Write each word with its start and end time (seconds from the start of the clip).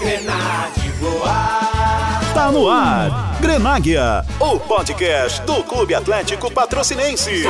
Grenade 0.00 0.88
voar. 0.98 2.32
Tá 2.32 2.50
no 2.50 2.70
ar. 2.70 3.36
Grenáguia, 3.38 4.24
o 4.40 4.58
podcast 4.58 5.42
do 5.42 5.62
Clube 5.62 5.94
Atlético 5.94 6.50
Patrocinense. 6.50 7.42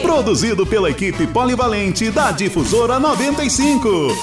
Produzido 0.00 0.66
pela 0.66 0.88
equipe 0.88 1.26
polivalente 1.26 2.10
da 2.10 2.30
Difusora 2.30 2.98
95. 2.98 4.16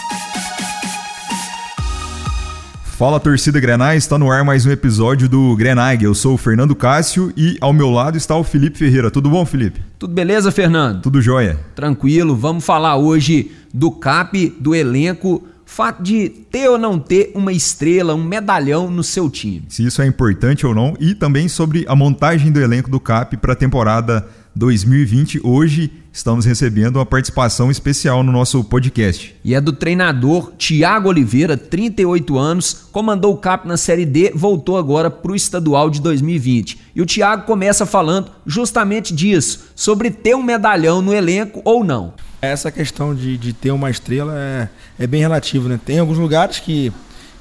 Fala 2.98 3.20
torcida 3.20 3.60
Grenais, 3.60 4.06
está 4.06 4.18
no 4.18 4.32
ar 4.32 4.44
mais 4.44 4.66
um 4.66 4.72
episódio 4.72 5.30
do 5.30 5.56
Grenag. 5.56 6.04
Eu 6.04 6.16
sou 6.16 6.34
o 6.34 6.38
Fernando 6.38 6.76
Cássio 6.76 7.32
e 7.38 7.60
ao 7.62 7.72
meu 7.72 7.92
lado 7.92 8.18
está 8.18 8.36
o 8.36 8.44
Felipe 8.44 8.80
Ferreira. 8.80 9.12
Tudo 9.12 9.30
bom, 9.30 9.46
Felipe? 9.46 9.80
Tudo 10.00 10.16
beleza, 10.16 10.52
Fernando? 10.52 11.04
Tudo 11.04 11.22
jóia. 11.22 11.60
Tranquilo, 11.76 12.36
vamos 12.36 12.66
falar 12.66 12.96
hoje 12.96 13.52
do 13.72 13.92
CAP, 13.92 14.56
do 14.60 14.74
elenco, 14.74 15.44
fato 15.68 16.02
de 16.02 16.30
ter 16.30 16.70
ou 16.70 16.78
não 16.78 16.98
ter 16.98 17.32
uma 17.36 17.52
estrela, 17.52 18.16
um 18.16 18.24
medalhão 18.24 18.90
no 18.90 19.04
seu 19.04 19.30
time. 19.30 19.66
Se 19.68 19.86
isso 19.86 20.02
é 20.02 20.08
importante 20.08 20.66
ou 20.66 20.74
não, 20.74 20.96
e 21.00 21.14
também 21.14 21.48
sobre 21.50 21.86
a 21.88 21.96
montagem 21.96 22.52
do 22.52 22.60
elenco 22.60 22.90
do 22.90 23.00
CAP 23.00 23.38
para 23.38 23.52
a 23.52 23.56
temporada 23.56 24.26
2020. 24.56 25.42
Hoje 25.44 25.92
estamos 26.12 26.46
recebendo 26.46 26.96
uma 26.96 27.06
participação 27.06 27.70
especial 27.70 28.24
no 28.24 28.32
nosso 28.32 28.64
podcast. 28.64 29.36
E 29.44 29.54
é 29.54 29.62
do 29.62 29.72
treinador 29.72 30.54
Tiago 30.58 31.10
Oliveira, 31.10 31.56
38 31.56 32.38
anos, 32.40 32.88
comandou 32.92 33.34
o 33.34 33.38
CAP 33.38 33.68
na 33.68 33.78
Série 33.78 34.06
D, 34.06 34.32
voltou 34.34 34.78
agora 34.78 35.12
para 35.12 35.32
o 35.32 35.36
estadual 35.36 35.90
de 35.90 36.02
2020. 36.02 36.80
E 36.96 37.02
o 37.02 37.06
Tiago 37.06 37.46
começa 37.46 37.86
falando 37.86 38.32
justamente 38.46 39.14
disso, 39.14 39.68
sobre 39.76 40.10
ter 40.10 40.36
um 40.36 40.42
medalhão 40.42 41.02
no 41.02 41.14
elenco 41.14 41.62
ou 41.64 41.84
não. 41.84 42.14
Essa 42.48 42.72
questão 42.72 43.14
de, 43.14 43.38
de 43.38 43.54
ter 43.54 43.72
uma 43.72 43.90
estrela 43.90 44.34
é, 44.36 44.70
é 45.00 45.08
bem 45.08 45.22
relativo, 45.22 45.68
né? 45.68 45.80
Tem 45.84 46.00
alguns 46.00 46.18
lugares 46.18 46.60
que 46.60 46.92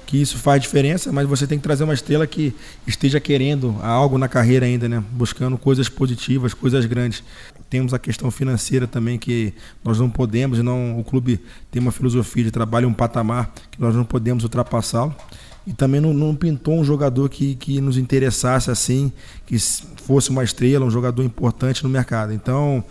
que 0.06 0.22
isso 0.22 0.38
faz 0.38 0.62
diferença, 0.62 1.10
mas 1.10 1.28
você 1.28 1.46
tem 1.46 1.58
que 1.58 1.64
trazer 1.64 1.82
uma 1.82 1.92
estrela 1.92 2.26
que 2.26 2.54
esteja 2.86 3.18
querendo 3.18 3.76
algo 3.82 4.16
na 4.16 4.28
carreira 4.28 4.64
ainda, 4.64 4.88
né? 4.88 5.02
Buscando 5.10 5.58
coisas 5.58 5.88
positivas, 5.88 6.54
coisas 6.54 6.86
grandes. 6.86 7.24
Temos 7.68 7.92
a 7.92 7.98
questão 7.98 8.30
financeira 8.30 8.86
também 8.86 9.18
que 9.18 9.52
nós 9.84 9.98
não 9.98 10.08
podemos, 10.08 10.60
não 10.60 11.00
o 11.00 11.02
clube 11.02 11.40
tem 11.72 11.82
uma 11.82 11.90
filosofia 11.90 12.44
de 12.44 12.52
trabalho, 12.52 12.88
um 12.88 12.94
patamar 12.94 13.52
que 13.68 13.80
nós 13.80 13.96
não 13.96 14.04
podemos 14.04 14.44
ultrapassá-lo. 14.44 15.14
E 15.66 15.72
também 15.72 16.00
não, 16.00 16.14
não, 16.14 16.32
pintou 16.32 16.78
um 16.78 16.84
jogador 16.84 17.28
que, 17.28 17.56
que 17.56 17.80
nos 17.80 17.98
interessasse 17.98 18.70
assim, 18.70 19.12
que 19.44 19.58
fosse 19.58 20.30
uma 20.30 20.44
estrela, 20.44 20.86
um 20.86 20.90
jogador 20.90 21.24
importante 21.24 21.82
no 21.82 21.90
mercado. 21.90 22.32
Então, 22.32 22.84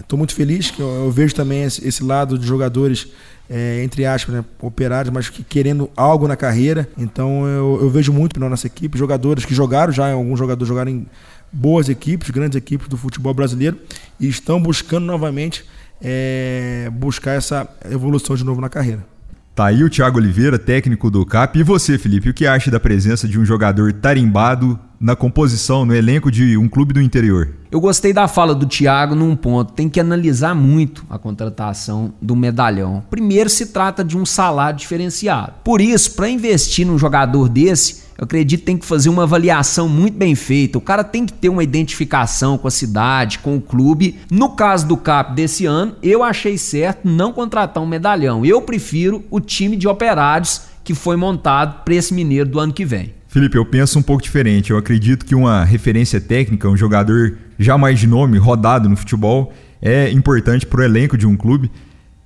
estou 0.00 0.18
muito 0.18 0.34
feliz 0.34 0.70
que 0.70 0.80
eu, 0.80 0.88
eu 0.88 1.10
vejo 1.10 1.34
também 1.34 1.64
esse, 1.64 1.86
esse 1.86 2.02
lado 2.02 2.38
de 2.38 2.46
jogadores 2.46 3.08
é, 3.48 3.82
entre 3.82 4.04
aspas, 4.04 4.34
né, 4.34 4.44
operários, 4.60 5.12
mas 5.12 5.28
que 5.28 5.42
querendo 5.42 5.90
algo 5.96 6.26
na 6.26 6.36
carreira. 6.36 6.88
Então 6.98 7.46
eu, 7.46 7.78
eu 7.82 7.90
vejo 7.90 8.12
muito 8.12 8.38
na 8.40 8.48
nossa 8.48 8.66
equipe 8.66 8.98
jogadores 8.98 9.44
que 9.44 9.54
jogaram 9.54 9.92
já, 9.92 10.12
alguns 10.12 10.38
jogadores 10.38 10.68
jogaram 10.68 10.90
em 10.90 11.06
boas 11.52 11.88
equipes, 11.88 12.30
grandes 12.30 12.56
equipes 12.56 12.88
do 12.88 12.96
futebol 12.96 13.32
brasileiro 13.32 13.78
e 14.18 14.28
estão 14.28 14.60
buscando 14.60 15.06
novamente 15.06 15.64
é, 16.00 16.90
buscar 16.92 17.32
essa 17.32 17.68
evolução 17.90 18.36
de 18.36 18.44
novo 18.44 18.60
na 18.60 18.68
carreira. 18.68 19.15
Tá 19.56 19.68
aí 19.68 19.82
o 19.82 19.88
Thiago 19.88 20.18
Oliveira, 20.18 20.58
técnico 20.58 21.10
do 21.10 21.24
CAP. 21.24 21.58
E 21.58 21.62
você, 21.62 21.96
Felipe, 21.96 22.28
o 22.28 22.34
que 22.34 22.46
acha 22.46 22.70
da 22.70 22.78
presença 22.78 23.26
de 23.26 23.40
um 23.40 23.44
jogador 23.46 23.90
tarimbado 23.90 24.78
na 25.00 25.16
composição, 25.16 25.86
no 25.86 25.94
elenco 25.94 26.30
de 26.30 26.58
um 26.58 26.68
clube 26.68 26.92
do 26.92 27.00
interior? 27.00 27.54
Eu 27.70 27.80
gostei 27.80 28.12
da 28.12 28.28
fala 28.28 28.54
do 28.54 28.66
Thiago 28.66 29.14
num 29.14 29.34
ponto. 29.34 29.72
Tem 29.72 29.88
que 29.88 29.98
analisar 29.98 30.54
muito 30.54 31.06
a 31.08 31.18
contratação 31.18 32.12
do 32.20 32.36
medalhão. 32.36 33.02
Primeiro, 33.08 33.48
se 33.48 33.68
trata 33.68 34.04
de 34.04 34.14
um 34.18 34.26
salário 34.26 34.78
diferenciado. 34.78 35.54
Por 35.64 35.80
isso, 35.80 36.14
para 36.14 36.28
investir 36.28 36.86
num 36.86 36.98
jogador 36.98 37.48
desse, 37.48 38.02
eu 38.18 38.24
acredito 38.24 38.60
que 38.60 38.66
tem 38.66 38.78
que 38.78 38.86
fazer 38.86 39.08
uma 39.08 39.24
avaliação 39.24 39.88
muito 39.88 40.16
bem 40.16 40.34
feita. 40.34 40.78
O 40.78 40.80
cara 40.80 41.04
tem 41.04 41.26
que 41.26 41.32
ter 41.32 41.48
uma 41.48 41.62
identificação 41.62 42.56
com 42.56 42.66
a 42.66 42.70
cidade, 42.70 43.38
com 43.40 43.56
o 43.56 43.60
clube. 43.60 44.18
No 44.30 44.50
caso 44.50 44.86
do 44.86 44.96
CAP 44.96 45.34
desse 45.34 45.66
ano, 45.66 45.94
eu 46.02 46.22
achei 46.22 46.56
certo 46.56 47.06
não 47.06 47.32
contratar 47.32 47.82
um 47.82 47.86
medalhão. 47.86 48.44
Eu 48.44 48.62
prefiro 48.62 49.22
o 49.30 49.38
time 49.38 49.76
de 49.76 49.86
operários 49.86 50.62
que 50.82 50.94
foi 50.94 51.16
montado 51.16 51.84
para 51.84 51.94
esse 51.94 52.14
mineiro 52.14 52.48
do 52.48 52.58
ano 52.58 52.72
que 52.72 52.84
vem. 52.84 53.12
Felipe, 53.28 53.58
eu 53.58 53.66
penso 53.66 53.98
um 53.98 54.02
pouco 54.02 54.22
diferente. 54.22 54.70
Eu 54.70 54.78
acredito 54.78 55.26
que 55.26 55.34
uma 55.34 55.62
referência 55.62 56.18
técnica, 56.18 56.68
um 56.68 56.76
jogador 56.76 57.36
já 57.58 57.76
mais 57.76 57.98
de 57.98 58.06
nome, 58.06 58.38
rodado 58.38 58.88
no 58.88 58.96
futebol, 58.96 59.52
é 59.82 60.10
importante 60.10 60.64
para 60.64 60.80
o 60.80 60.84
elenco 60.84 61.18
de 61.18 61.26
um 61.26 61.36
clube, 61.36 61.70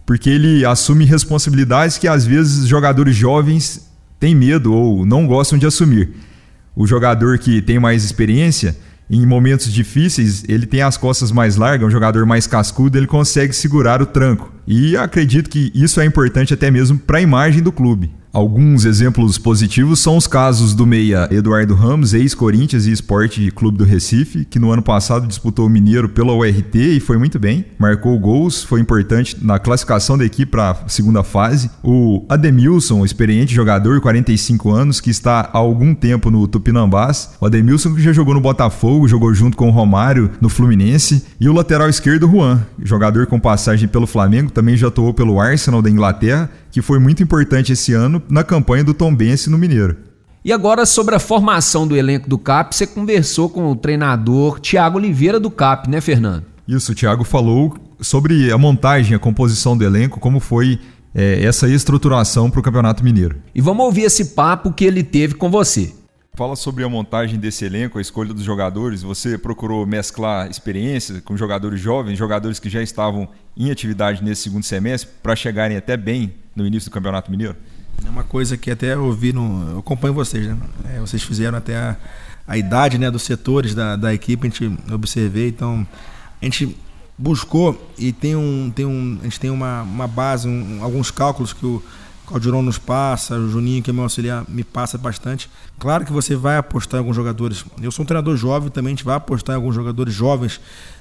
porque 0.06 0.30
ele 0.30 0.64
assume 0.64 1.04
responsabilidades 1.04 1.98
que 1.98 2.06
às 2.06 2.24
vezes 2.24 2.68
jogadores 2.68 3.16
jovens 3.16 3.89
têm 4.20 4.34
medo 4.34 4.72
ou 4.72 5.04
não 5.06 5.26
gostam 5.26 5.58
de 5.58 5.66
assumir. 5.66 6.10
O 6.76 6.86
jogador 6.86 7.38
que 7.38 7.60
tem 7.60 7.80
mais 7.80 8.04
experiência, 8.04 8.76
em 9.10 9.26
momentos 9.26 9.72
difíceis, 9.72 10.44
ele 10.46 10.66
tem 10.66 10.82
as 10.82 10.96
costas 10.96 11.32
mais 11.32 11.56
largas, 11.56 11.88
um 11.88 11.90
jogador 11.90 12.24
mais 12.24 12.46
cascudo, 12.46 12.96
ele 12.96 13.08
consegue 13.08 13.52
segurar 13.52 14.00
o 14.00 14.06
tranco. 14.06 14.52
E 14.66 14.96
acredito 14.96 15.50
que 15.50 15.72
isso 15.74 16.00
é 16.00 16.04
importante 16.04 16.54
até 16.54 16.70
mesmo 16.70 16.98
para 16.98 17.18
a 17.18 17.22
imagem 17.22 17.62
do 17.62 17.72
clube. 17.72 18.12
Alguns 18.32 18.84
exemplos 18.84 19.38
positivos 19.38 19.98
são 19.98 20.16
os 20.16 20.28
casos 20.28 20.72
do 20.72 20.86
meia 20.86 21.28
Eduardo 21.32 21.74
Ramos, 21.74 22.14
ex-Corinthians 22.14 22.86
e 22.86 22.92
Esporte 22.92 23.50
Clube 23.50 23.76
do 23.76 23.82
Recife, 23.84 24.44
que 24.44 24.60
no 24.60 24.70
ano 24.70 24.82
passado 24.82 25.26
disputou 25.26 25.66
o 25.66 25.68
Mineiro 25.68 26.08
pela 26.08 26.32
URT 26.32 26.76
e 26.76 27.00
foi 27.00 27.18
muito 27.18 27.40
bem. 27.40 27.64
Marcou 27.76 28.16
gols, 28.20 28.62
foi 28.62 28.80
importante 28.80 29.36
na 29.42 29.58
classificação 29.58 30.16
da 30.16 30.24
equipe 30.24 30.52
para 30.52 30.70
a 30.70 30.88
segunda 30.88 31.24
fase. 31.24 31.70
O 31.82 32.24
Ademilson, 32.28 33.04
experiente 33.04 33.52
jogador, 33.52 34.00
45 34.00 34.70
anos, 34.70 35.00
que 35.00 35.10
está 35.10 35.50
há 35.52 35.58
algum 35.58 35.92
tempo 35.92 36.30
no 36.30 36.46
Tupinambás. 36.46 37.30
O 37.40 37.46
Ademilson 37.46 37.96
que 37.96 38.02
já 38.02 38.12
jogou 38.12 38.34
no 38.34 38.40
Botafogo, 38.40 39.08
jogou 39.08 39.34
junto 39.34 39.56
com 39.56 39.66
o 39.66 39.72
Romário 39.72 40.30
no 40.40 40.48
Fluminense. 40.48 41.24
E 41.40 41.48
o 41.48 41.52
lateral 41.52 41.88
esquerdo, 41.88 42.30
Juan, 42.30 42.64
jogador 42.80 43.26
com 43.26 43.40
passagem 43.40 43.88
pelo 43.88 44.06
Flamengo, 44.06 44.52
também 44.52 44.76
já 44.76 44.86
atuou 44.86 45.12
pelo 45.12 45.40
Arsenal 45.40 45.82
da 45.82 45.90
Inglaterra 45.90 46.48
que 46.70 46.82
foi 46.82 46.98
muito 46.98 47.22
importante 47.22 47.72
esse 47.72 47.92
ano 47.92 48.22
na 48.28 48.44
campanha 48.44 48.84
do 48.84 48.94
Tombense 48.94 49.50
no 49.50 49.58
Mineiro. 49.58 49.96
E 50.44 50.52
agora 50.52 50.86
sobre 50.86 51.14
a 51.14 51.18
formação 51.18 51.86
do 51.86 51.96
elenco 51.96 52.28
do 52.28 52.38
CAP, 52.38 52.74
você 52.74 52.86
conversou 52.86 53.48
com 53.48 53.70
o 53.70 53.76
treinador 53.76 54.58
Tiago 54.58 54.96
Oliveira 54.96 55.38
do 55.38 55.50
CAP, 55.50 55.88
né, 55.88 56.00
Fernando? 56.00 56.44
Isso, 56.66 56.92
o 56.92 56.94
Thiago 56.94 57.24
falou 57.24 57.76
sobre 58.00 58.50
a 58.50 58.56
montagem, 58.56 59.14
a 59.14 59.18
composição 59.18 59.76
do 59.76 59.84
elenco, 59.84 60.18
como 60.18 60.40
foi 60.40 60.78
é, 61.14 61.44
essa 61.44 61.68
estruturação 61.68 62.50
para 62.50 62.60
o 62.60 62.62
Campeonato 62.62 63.04
Mineiro. 63.04 63.36
E 63.54 63.60
vamos 63.60 63.84
ouvir 63.84 64.02
esse 64.02 64.26
papo 64.26 64.72
que 64.72 64.84
ele 64.84 65.02
teve 65.02 65.34
com 65.34 65.50
você. 65.50 65.92
Fala 66.34 66.56
sobre 66.56 66.84
a 66.84 66.88
montagem 66.88 67.38
desse 67.38 67.64
elenco, 67.64 67.98
a 67.98 68.00
escolha 68.00 68.32
dos 68.32 68.44
jogadores. 68.44 69.02
Você 69.02 69.36
procurou 69.36 69.84
mesclar 69.84 70.48
experiências 70.48 71.20
com 71.20 71.36
jogadores 71.36 71.80
jovens, 71.80 72.16
jogadores 72.16 72.58
que 72.58 72.70
já 72.70 72.80
estavam 72.80 73.28
em 73.56 73.70
atividade 73.70 74.24
nesse 74.24 74.42
segundo 74.42 74.64
semestre, 74.64 75.10
para 75.22 75.36
chegarem 75.36 75.76
até 75.76 75.96
bem 75.96 76.32
no 76.60 76.66
início 76.66 76.90
do 76.90 76.92
Campeonato 76.92 77.30
Mineiro? 77.30 77.56
É 78.04 78.08
uma 78.08 78.24
coisa 78.24 78.56
que 78.56 78.70
até 78.70 78.94
eu 78.94 79.12
vi 79.12 79.32
no. 79.32 79.70
Eu 79.70 79.78
acompanho 79.80 80.14
vocês, 80.14 80.46
né? 80.46 80.56
É, 80.94 81.00
vocês 81.00 81.22
fizeram 81.22 81.58
até 81.58 81.76
a, 81.76 81.96
a 82.46 82.56
idade 82.56 82.98
né, 82.98 83.10
dos 83.10 83.22
setores 83.22 83.74
da, 83.74 83.96
da 83.96 84.14
equipe, 84.14 84.46
a 84.46 84.50
gente 84.50 84.92
observei, 84.92 85.48
então 85.48 85.86
a 86.40 86.44
gente 86.44 86.76
buscou 87.16 87.92
e 87.98 88.12
tem 88.12 88.36
um. 88.36 88.72
Tem 88.74 88.86
um 88.86 89.18
a 89.20 89.24
gente 89.24 89.40
tem 89.40 89.50
uma, 89.50 89.82
uma 89.82 90.06
base, 90.06 90.48
um, 90.48 90.82
alguns 90.82 91.10
cálculos 91.10 91.52
que 91.52 91.66
o 91.66 91.82
Caldirão 92.30 92.62
nos 92.62 92.78
passa, 92.78 93.34
o 93.34 93.50
Juninho, 93.50 93.82
que 93.82 93.90
é 93.90 93.92
meu 93.92 94.04
auxiliar, 94.04 94.44
me 94.48 94.62
passa 94.62 94.96
bastante. 94.96 95.50
Claro 95.80 96.04
que 96.04 96.12
você 96.12 96.36
vai 96.36 96.56
apostar 96.56 96.98
em 96.98 97.00
alguns 97.00 97.16
jogadores. 97.16 97.64
Eu 97.82 97.90
sou 97.90 98.04
um 98.04 98.06
treinador 98.06 98.36
jovem, 98.36 98.70
também 98.70 98.92
a 98.92 98.94
gente 98.94 99.04
vai 99.04 99.16
apostar 99.16 99.54
em 99.54 99.56
alguns 99.56 99.74
jogadores 99.74 100.14
jovens 100.14 100.60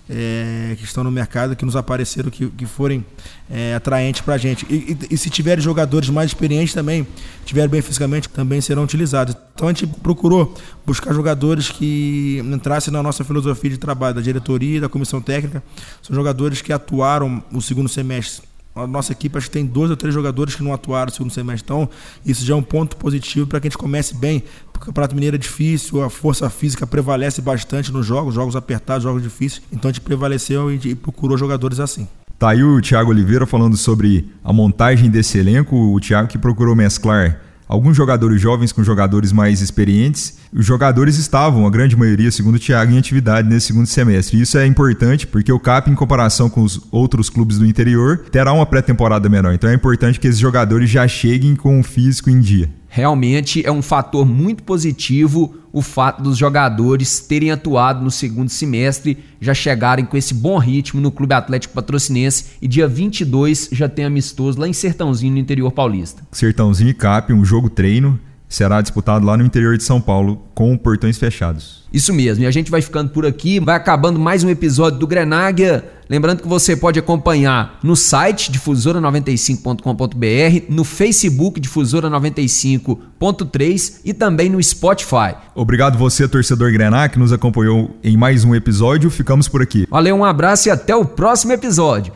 é, 0.09 0.75
que 0.75 0.83
estão 0.83 1.03
no 1.03 1.11
mercado, 1.11 1.55
que 1.55 1.63
nos 1.63 1.75
apareceram, 1.75 2.31
que, 2.31 2.47
que 2.47 2.65
forem 2.65 3.05
é, 3.47 3.75
atraentes 3.75 4.21
para 4.21 4.33
a 4.33 4.37
gente. 4.39 4.65
E, 4.67 4.73
e, 4.73 5.13
e, 5.13 5.17
se 5.19 5.29
tiverem 5.29 5.63
jogadores 5.63 6.09
mais 6.09 6.31
experientes 6.31 6.73
também, 6.73 7.05
tiverem 7.45 7.69
bem 7.69 7.81
fisicamente, 7.83 8.27
também 8.27 8.59
serão 8.59 8.83
utilizados. 8.83 9.35
Então 9.53 9.67
a 9.67 9.71
gente 9.71 9.85
procurou 9.85 10.55
buscar 10.83 11.13
jogadores 11.13 11.69
que 11.69 12.41
entrassem 12.43 12.91
na 12.91 13.03
nossa 13.03 13.23
filosofia 13.23 13.69
de 13.69 13.77
trabalho, 13.77 14.15
da 14.15 14.21
diretoria 14.21 14.81
da 14.81 14.89
comissão 14.89 15.21
técnica. 15.21 15.61
São 16.01 16.15
jogadores 16.15 16.59
que 16.59 16.73
atuaram 16.73 17.43
o 17.53 17.61
segundo 17.61 17.87
semestre 17.87 18.48
a 18.83 18.87
nossa 18.87 19.11
equipe 19.11 19.37
acho 19.37 19.47
que 19.47 19.53
tem 19.53 19.65
dois 19.65 19.89
ou 19.89 19.97
três 19.97 20.13
jogadores 20.13 20.55
que 20.55 20.63
não 20.63 20.73
atuaram 20.73 21.07
no 21.07 21.11
segundo 21.11 21.31
semestre. 21.31 21.63
Então, 21.65 21.89
isso 22.25 22.45
já 22.45 22.53
é 22.53 22.57
um 22.57 22.63
ponto 22.63 22.95
positivo 22.97 23.47
para 23.47 23.59
que 23.59 23.67
a 23.67 23.69
gente 23.69 23.77
comece 23.77 24.15
bem. 24.15 24.43
Porque 24.71 24.83
o 24.83 24.85
Campeonato 24.87 25.15
Mineiro 25.15 25.35
é 25.35 25.39
difícil, 25.39 26.03
a 26.03 26.09
força 26.09 26.49
física 26.49 26.87
prevalece 26.87 27.41
bastante 27.41 27.91
nos 27.91 28.05
jogos, 28.05 28.33
jogos 28.33 28.55
apertados, 28.55 29.03
jogos 29.03 29.21
difíceis. 29.21 29.61
Então 29.71 29.89
a 29.89 29.91
gente 29.91 30.01
prevaleceu 30.01 30.71
e, 30.71 30.95
procurou 30.95 31.37
jogadores 31.37 31.79
assim. 31.79 32.07
Tá 32.37 32.51
aí 32.51 32.63
o 32.63 32.79
Thiago 32.81 33.11
Oliveira 33.11 33.45
falando 33.45 33.75
sobre 33.75 34.29
a 34.43 34.53
montagem 34.53 35.09
desse 35.09 35.37
elenco. 35.37 35.75
O 35.75 35.99
Thiago 35.99 36.29
que 36.29 36.37
procurou 36.37 36.75
mesclar 36.75 37.41
alguns 37.69 37.95
jogadores 37.95 38.41
jovens 38.41 38.71
com 38.71 38.83
jogadores 38.83 39.31
mais 39.31 39.61
experientes. 39.61 40.39
Os 40.51 40.65
jogadores 40.65 41.17
estavam, 41.17 41.67
a 41.67 41.69
grande 41.69 41.95
maioria, 41.95 42.31
segundo 42.31 42.55
o 42.55 42.59
Thiago, 42.59 42.91
em 42.91 42.97
atividade 42.97 43.47
nesse 43.47 43.67
segundo 43.67 43.85
semestre. 43.85 44.41
Isso 44.41 44.57
é 44.57 44.65
importante 44.65 45.27
porque 45.27 45.51
o 45.51 45.59
CAP, 45.59 45.91
em 45.91 45.95
comparação 45.95 46.49
com 46.49 46.63
os 46.63 46.81
outros 46.91 47.29
clubes 47.29 47.59
do 47.59 47.65
interior, 47.67 48.25
terá 48.31 48.51
uma 48.51 48.65
pré-temporada 48.65 49.29
menor. 49.29 49.53
Então 49.53 49.69
é 49.69 49.75
importante 49.75 50.19
que 50.19 50.27
esses 50.27 50.39
jogadores 50.39 50.89
já 50.89 51.07
cheguem 51.07 51.55
com 51.55 51.79
o 51.79 51.83
físico 51.83 52.31
em 52.31 52.39
dia. 52.39 52.69
Realmente 52.99 53.65
é 53.65 53.71
um 53.71 53.81
fator 53.81 54.25
muito 54.25 54.61
positivo 54.63 55.55
o 55.71 55.81
fato 55.81 56.21
dos 56.21 56.37
jogadores 56.37 57.19
terem 57.19 57.51
atuado 57.51 58.03
no 58.03 58.11
segundo 58.11 58.49
semestre, 58.49 59.17
já 59.39 59.53
chegarem 59.53 60.05
com 60.05 60.17
esse 60.17 60.33
bom 60.33 60.57
ritmo 60.57 60.99
no 60.99 61.11
Clube 61.11 61.33
Atlético 61.33 61.73
Patrocinense 61.73 62.45
e 62.61 62.67
dia 62.67 62.87
22 62.87 63.69
já 63.71 63.87
tem 63.87 64.05
amistoso 64.05 64.59
lá 64.59 64.67
em 64.67 64.73
Sertãozinho, 64.73 65.33
no 65.33 65.39
interior 65.39 65.71
paulista. 65.71 66.23
Sertãozinho 66.31 66.89
e 66.89 66.93
CAP, 66.93 67.31
um 67.31 67.45
jogo 67.45 67.69
treino, 67.69 68.19
será 68.47 68.81
disputado 68.81 69.25
lá 69.25 69.37
no 69.37 69.45
interior 69.45 69.77
de 69.77 69.83
São 69.83 70.01
Paulo 70.01 70.41
com 70.55 70.75
portões 70.75 71.17
fechados. 71.17 71.87
Isso 71.93 72.13
mesmo, 72.13 72.43
e 72.43 72.47
a 72.47 72.51
gente 72.51 72.71
vai 72.71 72.81
ficando 72.81 73.11
por 73.11 73.25
aqui, 73.25 73.59
vai 73.59 73.75
acabando 73.75 74.19
mais 74.19 74.43
um 74.43 74.49
episódio 74.49 74.99
do 74.99 75.07
Grenáguia. 75.07 75.85
Lembrando 76.09 76.41
que 76.41 76.47
você 76.47 76.75
pode 76.75 76.97
acompanhar 76.97 77.77
no 77.83 77.95
site 77.95 78.51
difusora95.com.br, 78.51 80.65
no 80.67 80.83
Facebook 80.83 81.61
Difusora95.3 81.61 83.99
e 84.03 84.11
também 84.11 84.49
no 84.49 84.63
Spotify. 84.63 85.35
Obrigado 85.53 85.99
você, 85.99 86.27
torcedor 86.27 86.71
Grená, 86.71 87.07
que 87.07 87.19
nos 87.19 87.31
acompanhou 87.31 87.95
em 88.03 88.17
mais 88.17 88.43
um 88.43 88.55
episódio. 88.55 89.11
Ficamos 89.11 89.47
por 89.47 89.61
aqui. 89.61 89.85
Valeu, 89.87 90.15
um 90.15 90.25
abraço 90.25 90.67
e 90.67 90.71
até 90.71 90.95
o 90.95 91.05
próximo 91.05 91.53
episódio. 91.53 92.11